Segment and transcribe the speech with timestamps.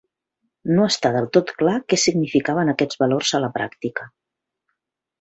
[0.77, 4.11] No està del tot clar què significaven aquests valors a la pràctica.